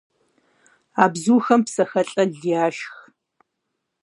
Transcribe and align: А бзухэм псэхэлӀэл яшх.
А 1.01 1.05
бзухэм 1.13 1.61
псэхэлӀэл 1.65 2.31
яшх. 2.63 2.93